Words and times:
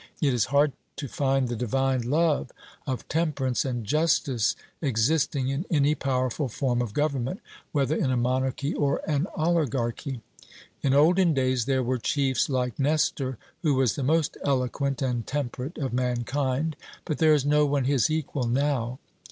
It 0.19 0.33
is 0.33 0.45
hard 0.45 0.71
to 0.95 1.07
find 1.07 1.47
the 1.47 1.55
divine 1.55 2.01
love 2.01 2.49
of 2.87 3.07
temperance 3.07 3.63
and 3.63 3.85
justice 3.85 4.55
existing 4.81 5.49
in 5.49 5.63
any 5.69 5.93
powerful 5.93 6.47
form 6.49 6.81
of 6.81 6.95
government, 6.95 7.39
whether 7.71 7.95
in 7.95 8.09
a 8.09 8.17
monarchy 8.17 8.73
or 8.73 9.03
an 9.07 9.27
oligarchy. 9.35 10.21
In 10.81 10.95
olden 10.95 11.35
days 11.35 11.65
there 11.65 11.83
were 11.83 11.99
chiefs 11.99 12.49
like 12.49 12.79
Nestor, 12.79 13.37
who 13.61 13.75
was 13.75 13.93
the 13.93 14.01
most 14.01 14.37
eloquent 14.43 15.03
and 15.03 15.27
temperate 15.27 15.77
of 15.77 15.93
mankind, 15.93 16.77
but 17.05 17.19
there 17.19 17.35
is 17.35 17.45
no 17.45 17.67
one 17.67 17.83
his 17.83 18.09
equal 18.09 18.47
now. 18.47 18.97